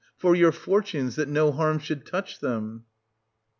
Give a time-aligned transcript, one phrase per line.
[0.17, 2.85] —for your fortunes, that no harm should touch 1740 them.